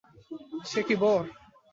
সে 0.65 0.81
কি 0.87 0.95
বর? 1.01 1.23